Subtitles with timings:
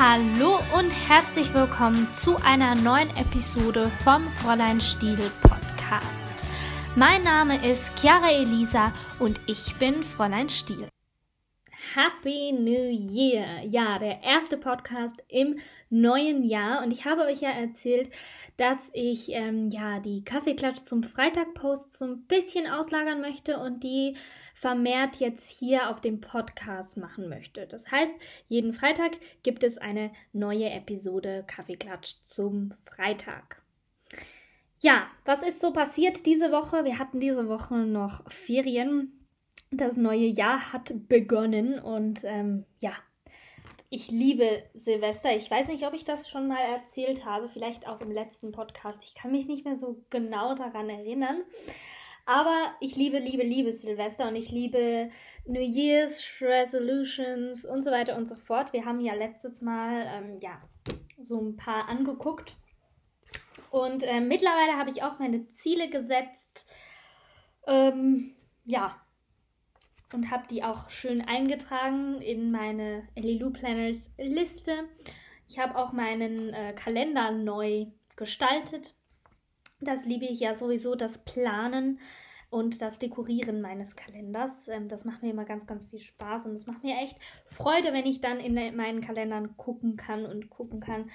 [0.00, 6.44] Hallo und herzlich willkommen zu einer neuen Episode vom Fräulein Stiel Podcast.
[6.94, 10.88] Mein Name ist Chiara Elisa und ich bin Fräulein Stiel.
[11.96, 13.64] Happy New Year!
[13.64, 15.58] Ja, der erste Podcast im
[15.90, 18.12] neuen Jahr und ich habe euch ja erzählt,
[18.56, 24.16] dass ich ähm, ja die Kaffeeklatsch zum Freitag-Post so ein bisschen auslagern möchte und die
[24.58, 27.68] vermehrt jetzt hier auf dem Podcast machen möchte.
[27.68, 28.12] Das heißt,
[28.48, 29.12] jeden Freitag
[29.44, 33.62] gibt es eine neue Episode Kaffeeklatsch zum Freitag.
[34.80, 36.84] Ja, was ist so passiert diese Woche?
[36.84, 39.12] Wir hatten diese Woche noch Ferien.
[39.70, 42.92] Das neue Jahr hat begonnen und ähm, ja,
[43.90, 45.36] ich liebe Silvester.
[45.36, 49.04] Ich weiß nicht, ob ich das schon mal erzählt habe, vielleicht auch im letzten Podcast.
[49.04, 51.42] Ich kann mich nicht mehr so genau daran erinnern.
[52.28, 55.08] Aber ich liebe, liebe, liebe Silvester und ich liebe
[55.46, 58.74] New Year's Resolutions und so weiter und so fort.
[58.74, 60.60] Wir haben ja letztes Mal ähm, ja,
[61.18, 62.54] so ein paar angeguckt.
[63.70, 66.70] Und äh, mittlerweile habe ich auch meine Ziele gesetzt.
[67.66, 68.34] Ähm,
[68.66, 69.00] ja.
[70.12, 74.86] Und habe die auch schön eingetragen in meine Lilu Planners Liste.
[75.48, 78.97] Ich habe auch meinen äh, Kalender neu gestaltet.
[79.80, 82.00] Das liebe ich ja sowieso, das Planen
[82.50, 84.68] und das Dekorieren meines Kalenders.
[84.68, 87.92] Ähm, das macht mir immer ganz, ganz viel Spaß und es macht mir echt Freude,
[87.92, 91.10] wenn ich dann in meinen Kalendern gucken kann und gucken kann,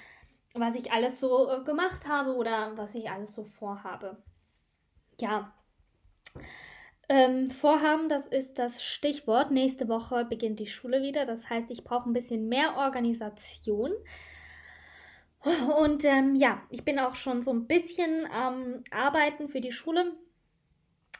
[0.54, 4.22] was ich alles so äh, gemacht habe oder was ich alles so vorhabe.
[5.18, 5.52] Ja.
[7.08, 9.50] Ähm, Vorhaben, das ist das Stichwort.
[9.50, 11.26] Nächste Woche beginnt die Schule wieder.
[11.26, 13.92] Das heißt, ich brauche ein bisschen mehr Organisation.
[15.78, 20.12] Und ähm, ja, ich bin auch schon so ein bisschen am Arbeiten für die Schule.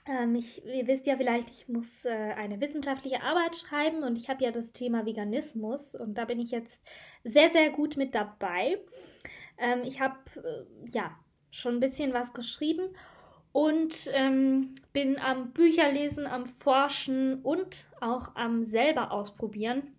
[0.06, 4.28] Ähm, ich, ihr wisst ja vielleicht, ich muss äh, eine wissenschaftliche Arbeit schreiben und ich
[4.28, 6.82] habe ja das Thema Veganismus und da bin ich jetzt
[7.22, 8.78] sehr, sehr gut mit dabei.
[9.58, 11.10] Ähm, ich habe äh, ja
[11.50, 12.88] schon ein bisschen was geschrieben
[13.52, 19.94] und ähm, bin am Bücherlesen, am Forschen und auch am selber ausprobieren.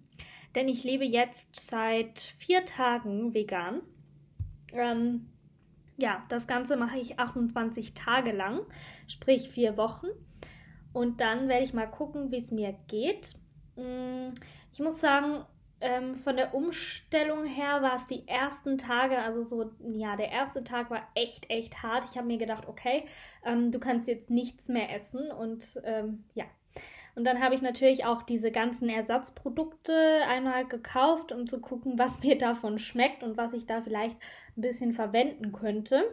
[0.55, 3.81] Denn ich lebe jetzt seit vier Tagen vegan.
[4.75, 5.27] Ähm,
[5.97, 8.61] ja, das Ganze mache ich 28 Tage lang,
[9.07, 10.07] sprich vier Wochen.
[10.93, 13.35] Und dann werde ich mal gucken, wie es mir geht.
[13.75, 14.29] Mm,
[14.73, 15.45] ich muss sagen,
[15.81, 20.63] ähm, von der Umstellung her war es die ersten Tage, also so, ja, der erste
[20.63, 22.05] Tag war echt, echt hart.
[22.09, 23.05] Ich habe mir gedacht, okay,
[23.45, 26.45] ähm, du kannst jetzt nichts mehr essen und ähm, ja,
[27.15, 32.19] und dann habe ich natürlich auch diese ganzen Ersatzprodukte einmal gekauft, um zu gucken, was
[32.23, 34.17] mir davon schmeckt und was ich da vielleicht
[34.57, 36.11] ein bisschen verwenden könnte.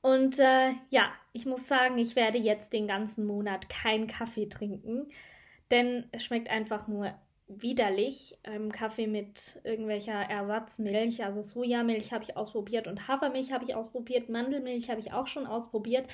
[0.00, 5.10] Und äh, ja, ich muss sagen, ich werde jetzt den ganzen Monat keinen Kaffee trinken,
[5.70, 7.12] denn es schmeckt einfach nur
[7.48, 8.38] widerlich.
[8.44, 14.28] Ähm, Kaffee mit irgendwelcher Ersatzmilch, also Sojamilch habe ich ausprobiert und Hafermilch habe ich ausprobiert,
[14.28, 16.06] Mandelmilch habe ich auch schon ausprobiert.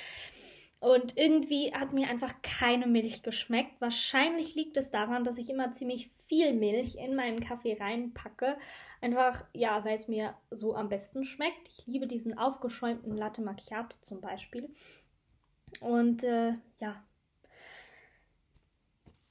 [0.81, 3.81] Und irgendwie hat mir einfach keine Milch geschmeckt.
[3.81, 8.57] Wahrscheinlich liegt es daran, dass ich immer ziemlich viel Milch in meinen Kaffee reinpacke.
[9.01, 11.69] Einfach, ja, weil es mir so am besten schmeckt.
[11.69, 14.69] Ich liebe diesen aufgeschäumten Latte Macchiato zum Beispiel.
[15.81, 17.05] Und äh, ja,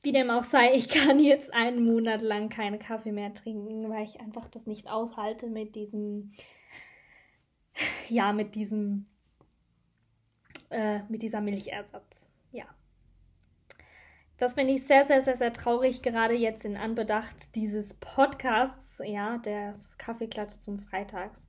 [0.02, 4.06] wie dem auch sei, ich kann jetzt einen Monat lang keinen Kaffee mehr trinken, weil
[4.06, 6.32] ich einfach das nicht aushalte mit diesem,
[8.08, 9.08] ja, mit diesem
[10.70, 12.13] äh, mit dieser Milchersatz.
[14.38, 19.38] Das finde ich sehr, sehr, sehr, sehr traurig, gerade jetzt in Anbedacht dieses Podcasts, ja,
[19.38, 21.48] des Kaffeeklatsch zum Freitags.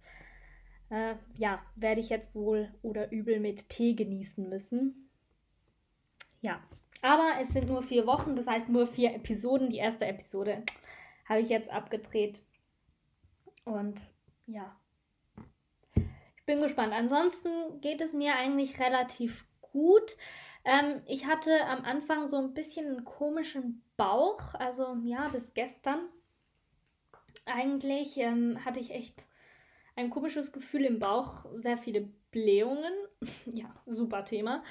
[0.90, 5.10] Äh, ja, werde ich jetzt wohl oder übel mit Tee genießen müssen.
[6.42, 6.60] Ja,
[7.00, 9.70] aber es sind nur vier Wochen, das heißt nur vier Episoden.
[9.70, 10.62] Die erste Episode
[11.26, 12.42] habe ich jetzt abgedreht.
[13.64, 13.98] Und
[14.46, 14.76] ja,
[16.46, 16.92] bin gespannt.
[16.92, 20.16] Ansonsten geht es mir eigentlich relativ gut.
[20.64, 26.00] Ähm, ich hatte am Anfang so ein bisschen einen komischen Bauch, also ja, bis gestern.
[27.44, 29.26] Eigentlich ähm, hatte ich echt
[29.96, 32.92] ein komisches Gefühl im Bauch, sehr viele Blähungen.
[33.46, 34.64] ja, super Thema.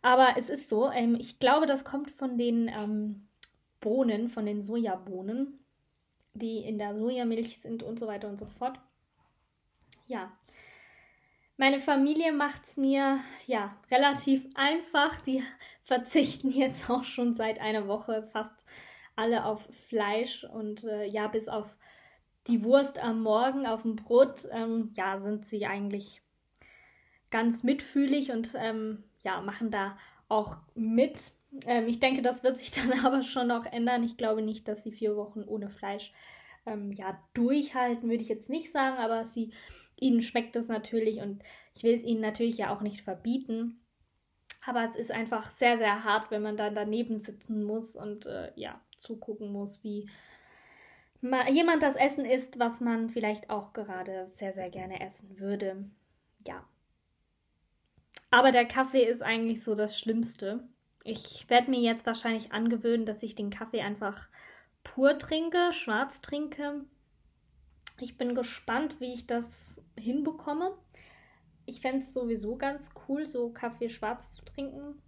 [0.00, 3.28] Aber es ist so, ähm, ich glaube, das kommt von den ähm,
[3.80, 5.58] Bohnen, von den Sojabohnen,
[6.34, 8.80] die in der Sojamilch sind und so weiter und so fort.
[10.06, 10.37] Ja,
[11.58, 15.20] meine Familie macht es mir ja relativ einfach.
[15.22, 15.42] Die
[15.82, 18.54] verzichten jetzt auch schon seit einer Woche fast
[19.16, 21.76] alle auf Fleisch und äh, ja, bis auf
[22.46, 26.22] die Wurst am Morgen auf dem Brot, ähm, ja, sind sie eigentlich
[27.30, 31.32] ganz mitfühlig und ähm, ja, machen da auch mit.
[31.66, 34.04] Ähm, ich denke, das wird sich dann aber schon noch ändern.
[34.04, 36.12] Ich glaube nicht, dass sie vier Wochen ohne Fleisch
[36.68, 39.52] ähm, ja, durchhalten, würde ich jetzt nicht sagen, aber sie,
[39.96, 41.42] ihnen schmeckt es natürlich und
[41.74, 43.80] ich will es ihnen natürlich ja auch nicht verbieten.
[44.66, 48.52] Aber es ist einfach sehr, sehr hart, wenn man dann daneben sitzen muss und äh,
[48.56, 50.08] ja, zugucken muss, wie
[51.50, 55.84] jemand das Essen isst, was man vielleicht auch gerade sehr, sehr gerne essen würde.
[56.46, 56.64] Ja.
[58.30, 60.68] Aber der Kaffee ist eigentlich so das Schlimmste.
[61.02, 64.28] Ich werde mir jetzt wahrscheinlich angewöhnen, dass ich den Kaffee einfach
[64.84, 66.84] pur trinke, schwarz trinke.
[68.00, 70.76] Ich bin gespannt, wie ich das hinbekomme.
[71.66, 75.02] Ich fände es sowieso ganz cool, so Kaffee schwarz zu trinken.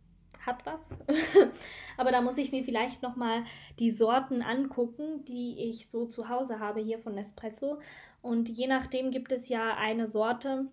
[0.45, 1.01] Hat was.
[1.97, 3.45] Aber da muss ich mir vielleicht nochmal
[3.79, 7.79] die Sorten angucken, die ich so zu Hause habe hier von Nespresso.
[8.23, 10.67] Und je nachdem gibt es ja eine Sorte,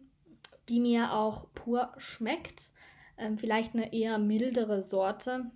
[0.70, 2.72] die mir auch pur schmeckt.
[3.18, 5.52] Ähm, vielleicht eine eher mildere Sorte.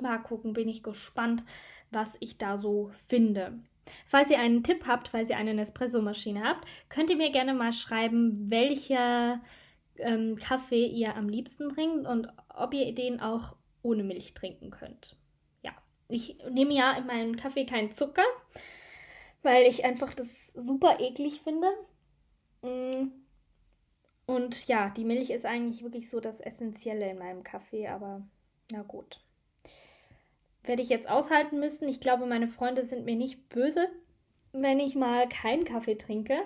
[0.00, 1.44] Mal gucken, bin ich gespannt,
[1.90, 3.58] was ich da so finde.
[4.06, 7.72] Falls ihr einen Tipp habt, falls ihr eine Nespresso-Maschine habt, könnt ihr mir gerne mal
[7.72, 9.40] schreiben, welcher
[9.96, 15.16] ähm, Kaffee ihr am liebsten trinkt und ob ihr den auch ohne Milch trinken könnt.
[15.62, 15.72] Ja,
[16.08, 18.24] ich nehme ja in meinem Kaffee keinen Zucker,
[19.42, 21.68] weil ich einfach das super eklig finde.
[22.62, 23.10] Mm.
[24.26, 28.22] Und ja, die Milch ist eigentlich wirklich so das Essentielle in meinem Kaffee, aber
[28.70, 29.22] na gut
[30.64, 31.88] werde ich jetzt aushalten müssen.
[31.88, 33.88] Ich glaube, meine Freunde sind mir nicht böse,
[34.52, 36.38] wenn ich mal keinen Kaffee trinke,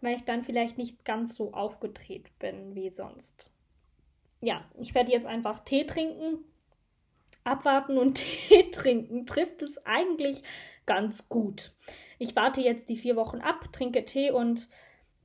[0.00, 3.50] weil ich dann vielleicht nicht ganz so aufgedreht bin wie sonst.
[4.40, 6.44] Ja, ich werde jetzt einfach Tee trinken.
[7.44, 8.14] Abwarten und
[8.48, 10.42] Tee trinken trifft es eigentlich
[10.86, 11.72] ganz gut.
[12.18, 14.68] Ich warte jetzt die vier Wochen ab, trinke Tee und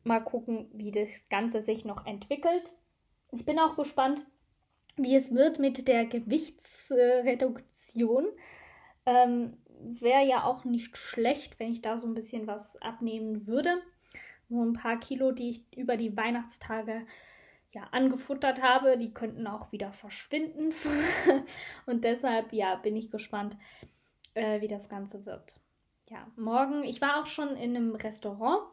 [0.03, 2.74] mal gucken, wie das Ganze sich noch entwickelt.
[3.31, 4.25] Ich bin auch gespannt,
[4.97, 8.25] wie es wird mit der Gewichtsreduktion.
[9.06, 13.81] Ähm, Wäre ja auch nicht schlecht, wenn ich da so ein bisschen was abnehmen würde.
[14.50, 17.06] So ein paar Kilo, die ich über die Weihnachtstage
[17.71, 20.74] ja angefuttert habe, die könnten auch wieder verschwinden.
[21.85, 23.56] Und deshalb, ja, bin ich gespannt,
[24.33, 25.62] äh, wie das Ganze wird.
[26.09, 28.63] Ja, morgen, ich war auch schon in einem Restaurant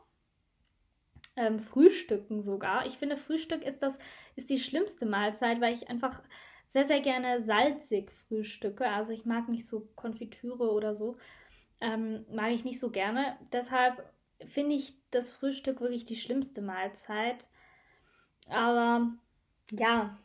[1.37, 2.87] ähm, Frühstücken sogar.
[2.87, 3.99] Ich finde, Frühstück ist das,
[4.35, 6.23] ist die schlimmste Mahlzeit, weil ich einfach
[6.69, 8.89] sehr, sehr gerne salzig frühstücke.
[8.89, 11.17] Also ich mag nicht so Konfitüre oder so.
[11.81, 13.39] Ähm, mag ich nicht so gerne.
[13.53, 14.03] Deshalb
[14.45, 17.49] finde ich das Frühstück wirklich die schlimmste Mahlzeit.
[18.49, 19.11] Aber
[19.71, 20.17] ja,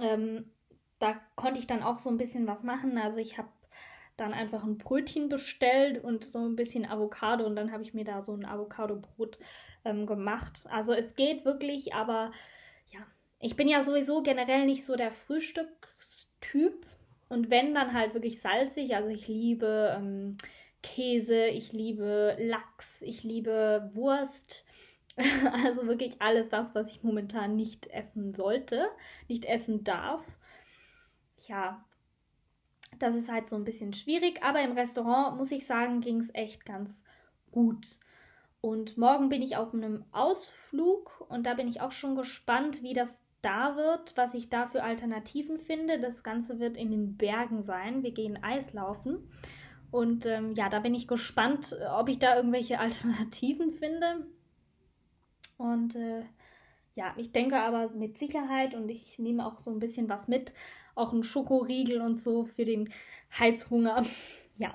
[0.00, 0.50] ähm,
[0.98, 2.98] da konnte ich dann auch so ein bisschen was machen.
[2.98, 3.48] Also ich habe
[4.16, 8.04] dann einfach ein Brötchen bestellt und so ein bisschen Avocado und dann habe ich mir
[8.04, 9.38] da so ein Avocado-Brot
[9.84, 10.64] ähm, gemacht.
[10.70, 12.30] Also es geht wirklich, aber
[12.90, 13.00] ja,
[13.40, 16.86] ich bin ja sowieso generell nicht so der Frühstückstyp
[17.28, 18.94] und wenn dann halt wirklich salzig.
[18.94, 20.36] Also ich liebe ähm,
[20.82, 24.64] Käse, ich liebe Lachs, ich liebe Wurst.
[25.64, 28.88] also wirklich alles das, was ich momentan nicht essen sollte,
[29.28, 30.24] nicht essen darf.
[31.46, 31.84] Ja,
[33.04, 36.34] das ist halt so ein bisschen schwierig, aber im Restaurant, muss ich sagen, ging es
[36.34, 37.00] echt ganz
[37.52, 37.98] gut.
[38.60, 42.94] Und morgen bin ich auf einem Ausflug und da bin ich auch schon gespannt, wie
[42.94, 46.00] das da wird, was ich da für Alternativen finde.
[46.00, 48.02] Das Ganze wird in den Bergen sein.
[48.02, 49.30] Wir gehen Eislaufen.
[49.90, 54.26] Und ähm, ja, da bin ich gespannt, ob ich da irgendwelche Alternativen finde.
[55.58, 56.22] Und äh,
[56.94, 60.52] ja, ich denke aber mit Sicherheit und ich nehme auch so ein bisschen was mit,
[60.94, 62.90] auch einen Schokoriegel und so für den
[63.38, 64.04] Heißhunger,
[64.58, 64.74] ja,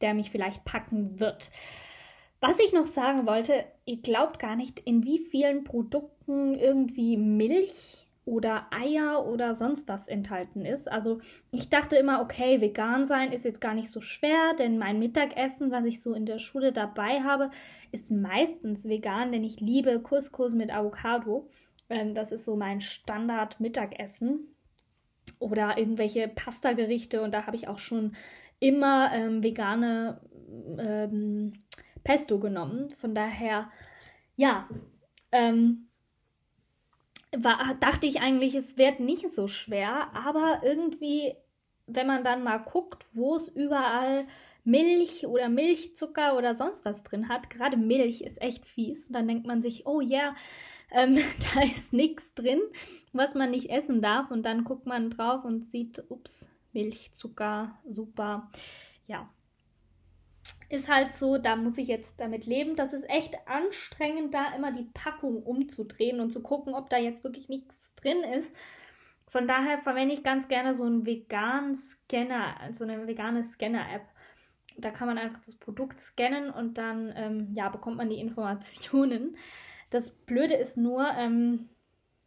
[0.00, 1.50] der mich vielleicht packen wird.
[2.40, 8.08] Was ich noch sagen wollte, ihr glaubt gar nicht, in wie vielen Produkten irgendwie Milch
[8.24, 10.90] oder Eier oder sonst was enthalten ist.
[10.90, 14.98] Also ich dachte immer, okay, vegan sein ist jetzt gar nicht so schwer, denn mein
[14.98, 17.50] Mittagessen, was ich so in der Schule dabei habe,
[17.90, 21.48] ist meistens vegan, denn ich liebe Couscous mit Avocado.
[21.90, 24.48] Ähm, das ist so mein Standard-Mittagessen
[25.42, 28.14] oder irgendwelche Pasta-Gerichte und da habe ich auch schon
[28.60, 30.20] immer ähm, vegane
[30.78, 31.52] ähm,
[32.04, 32.90] Pesto genommen.
[32.90, 33.70] Von daher,
[34.36, 34.68] ja,
[35.32, 35.88] ähm,
[37.36, 41.34] war, dachte ich eigentlich, es wird nicht so schwer, aber irgendwie,
[41.86, 44.26] wenn man dann mal guckt, wo es überall
[44.64, 49.46] Milch oder Milchzucker oder sonst was drin hat, gerade Milch ist echt fies, dann denkt
[49.46, 50.34] man sich, oh ja, yeah,
[50.92, 51.16] ähm,
[51.54, 52.60] da ist nichts drin,
[53.12, 54.30] was man nicht essen darf.
[54.30, 58.50] Und dann guckt man drauf und sieht, ups, Milch, Zucker, super.
[59.06, 59.28] Ja.
[60.68, 62.76] Ist halt so, da muss ich jetzt damit leben.
[62.76, 67.24] Das ist echt anstrengend, da immer die Packung umzudrehen und zu gucken, ob da jetzt
[67.24, 68.50] wirklich nichts drin ist.
[69.26, 74.02] Von daher verwende ich ganz gerne so einen veganen Scanner, also eine vegane Scanner-App.
[74.78, 79.36] Da kann man einfach das Produkt scannen und dann ähm, ja, bekommt man die Informationen.
[79.90, 81.68] Das Blöde ist nur, ähm,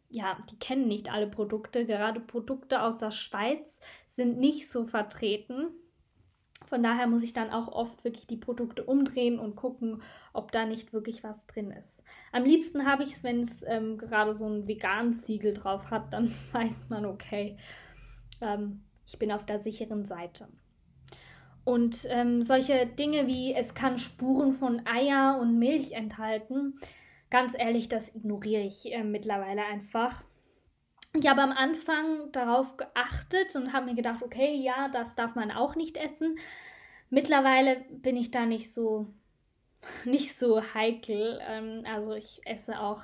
[0.08, 1.84] ja, die kennen nicht alle Produkte.
[1.84, 5.68] Gerade Produkte aus der Schweiz sind nicht so vertreten.
[6.66, 10.64] Von daher muss ich dann auch oft wirklich die Produkte umdrehen und gucken, ob da
[10.64, 12.02] nicht wirklich was drin ist.
[12.32, 16.32] Am liebsten habe ich es, wenn es ähm, gerade so ein Vegan-Siegel drauf hat, dann
[16.52, 17.56] weiß man, okay,
[18.40, 20.48] ähm, ich bin auf der sicheren Seite.
[21.66, 26.78] Und ähm, solche Dinge wie es kann Spuren von Eier und Milch enthalten,
[27.28, 30.22] ganz ehrlich, das ignoriere ich äh, mittlerweile einfach.
[31.12, 35.50] Ich habe am Anfang darauf geachtet und habe mir gedacht, okay, ja, das darf man
[35.50, 36.38] auch nicht essen.
[37.10, 39.08] Mittlerweile bin ich da nicht so,
[40.04, 41.40] nicht so heikel.
[41.48, 43.02] Ähm, also ich esse auch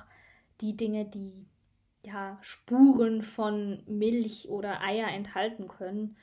[0.61, 1.33] die Dinge, die
[2.05, 6.15] ja Spuren von Milch oder Eier enthalten können.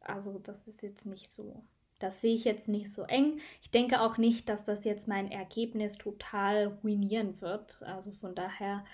[0.00, 1.62] Also das ist jetzt nicht so,
[1.98, 3.40] das sehe ich jetzt nicht so eng.
[3.62, 7.82] Ich denke auch nicht, dass das jetzt mein Ergebnis total ruinieren wird.
[7.82, 8.84] Also von daher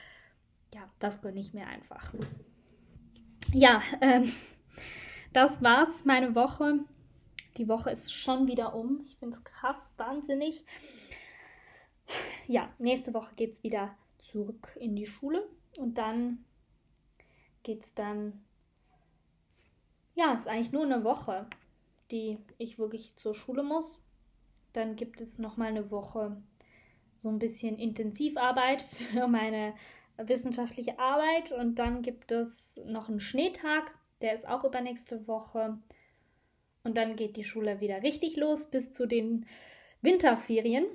[0.75, 2.13] ja, das gönne ich mir einfach.
[3.53, 4.31] Ja, ähm,
[5.33, 6.81] das war's, meine Woche.
[7.57, 9.01] Die Woche ist schon wieder um.
[9.07, 10.65] Ich finde es krass, wahnsinnig.
[12.47, 15.49] Ja, nächste Woche geht es wieder zurück in die Schule
[15.79, 16.45] und dann
[17.63, 18.45] geht es dann.
[20.17, 21.47] Ja, ist eigentlich nur eine Woche,
[22.11, 24.01] die ich wirklich zur Schule muss.
[24.73, 26.43] Dann gibt es nochmal eine Woche
[27.19, 28.83] so ein bisschen Intensivarbeit
[29.13, 29.75] für meine
[30.17, 33.93] wissenschaftliche Arbeit und dann gibt es noch einen Schneetag,
[34.23, 35.79] der ist auch übernächste Woche.
[36.83, 39.45] Und dann geht die Schule wieder richtig los bis zu den
[40.01, 40.87] Winterferien.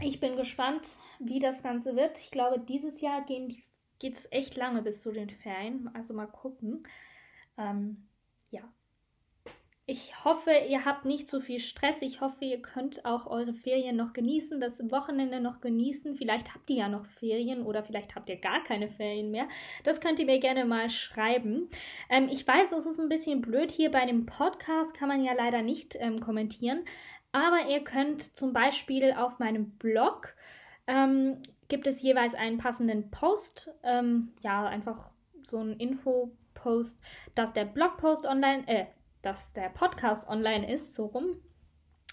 [0.00, 0.86] Ich bin gespannt,
[1.18, 2.20] wie das Ganze wird.
[2.20, 5.90] Ich glaube, dieses Jahr geht es echt lange bis zu den Ferien.
[5.94, 6.86] Also mal gucken.
[7.56, 8.07] Ähm,
[9.90, 12.02] ich hoffe, ihr habt nicht so viel Stress.
[12.02, 16.14] Ich hoffe, ihr könnt auch eure Ferien noch genießen, das Wochenende noch genießen.
[16.14, 19.48] Vielleicht habt ihr ja noch Ferien oder vielleicht habt ihr gar keine Ferien mehr.
[19.84, 21.70] Das könnt ihr mir gerne mal schreiben.
[22.10, 23.70] Ähm, ich weiß, es ist ein bisschen blöd.
[23.70, 26.84] Hier bei dem Podcast kann man ja leider nicht ähm, kommentieren.
[27.32, 30.34] Aber ihr könnt zum Beispiel auf meinem Blog
[30.86, 33.70] ähm, gibt es jeweils einen passenden Post.
[33.82, 35.12] Ähm, ja, einfach
[35.44, 37.00] so ein Info-Post,
[37.34, 38.84] dass der Blogpost online, äh,
[39.28, 41.36] dass der Podcast online ist, so rum.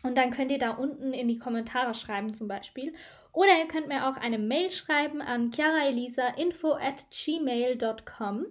[0.04, 2.94] Und dann könnt ihr da unten in die Kommentare schreiben zum Beispiel.
[3.32, 8.48] Oder ihr könnt mir auch eine Mail schreiben an chiaraelisa.info at gmail.com.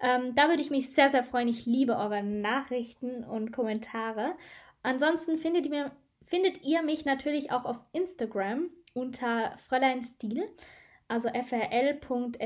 [0.00, 1.48] Ähm, da würde ich mich sehr, sehr freuen.
[1.48, 4.36] Ich liebe eure Nachrichten und Kommentare.
[4.82, 5.92] Ansonsten findet ihr,
[6.26, 10.00] findet ihr mich natürlich auch auf Instagram unter Fräulein
[11.08, 12.36] also frl.stil.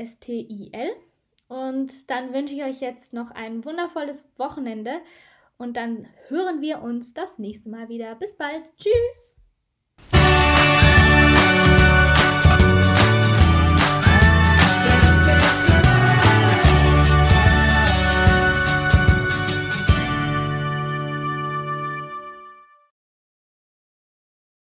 [1.47, 4.99] Und dann wünsche ich euch jetzt noch ein wundervolles Wochenende
[5.57, 8.15] und dann hören wir uns das nächste Mal wieder.
[8.15, 8.63] Bis bald.
[8.77, 9.36] Tschüss.